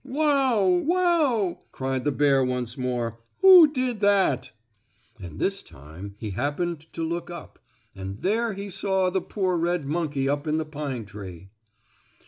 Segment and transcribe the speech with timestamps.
[0.03, 0.65] "Wow!
[0.65, 3.19] Wow!" cried the bear once more.
[3.41, 4.49] "Who did that?"
[5.19, 7.59] And this time he happened to look up,
[7.93, 11.49] and there he saw the poor red monkey up in the pine tree.